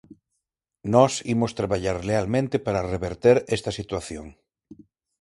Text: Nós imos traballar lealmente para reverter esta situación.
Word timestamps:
Nós 0.93 1.13
imos 1.33 1.55
traballar 1.59 1.97
lealmente 2.09 2.55
para 2.65 2.87
reverter 2.93 3.37
esta 3.57 3.71
situación. 3.79 4.25